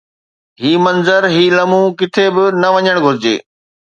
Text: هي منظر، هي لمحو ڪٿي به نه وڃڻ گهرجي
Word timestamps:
هي 0.61 0.73
منظر، 0.85 1.21
هي 1.35 1.45
لمحو 1.57 1.81
ڪٿي 1.99 2.25
به 2.35 2.45
نه 2.61 2.69
وڃڻ 2.75 2.95
گهرجي 3.05 3.35